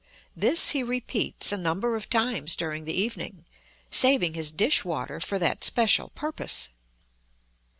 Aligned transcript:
This 0.35 0.71
he 0.71 0.81
repeats 0.81 1.51
a 1.51 1.57
number 1.57 1.95
of 1.95 2.09
times 2.09 2.55
during 2.55 2.85
the 2.85 2.99
evening, 2.99 3.45
saving 3.91 4.33
his 4.33 4.51
dish 4.51 4.83
water 4.83 5.19
for 5.19 5.37
that 5.37 5.63
special 5.63 6.09
purpose. 6.15 6.69